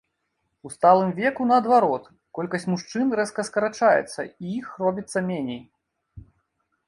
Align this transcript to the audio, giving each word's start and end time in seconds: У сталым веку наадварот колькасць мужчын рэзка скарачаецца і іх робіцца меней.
У 0.67 0.69
сталым 0.75 1.09
веку 1.19 1.41
наадварот 1.49 2.03
колькасць 2.37 2.65
мужчын 2.71 3.13
рэзка 3.19 3.41
скарачаецца 3.49 4.21
і 4.29 4.45
іх 4.59 4.67
робіцца 4.87 5.19
меней. 5.29 5.61